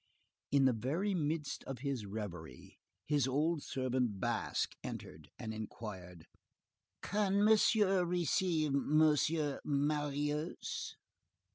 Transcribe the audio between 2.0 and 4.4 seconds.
reverie, his old servant